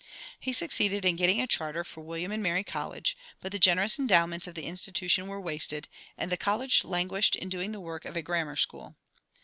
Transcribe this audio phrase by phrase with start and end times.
[0.39, 4.47] He succeeded in getting a charter for William and Mary College, but the generous endowments
[4.47, 8.23] of the institution were wasted, and the college languished in doing the work of a
[8.23, 8.95] grammar school.